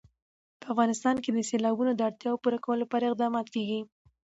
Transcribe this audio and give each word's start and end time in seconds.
په 0.61 0.65
افغانستان 0.73 1.15
کې 1.23 1.29
د 1.31 1.37
سیلابونه 1.49 1.91
د 1.95 2.01
اړتیاوو 2.09 2.41
پوره 2.43 2.59
کولو 2.65 2.81
لپاره 2.83 3.05
اقدامات 3.07 3.47
کېږي. 3.55 3.79